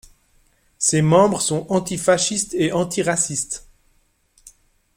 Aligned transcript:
Ses 0.79 1.03
membres 1.03 1.41
sont 1.43 1.67
anti-fascistes 1.69 2.55
et 2.55 2.71
anti-racistes. 2.71 3.67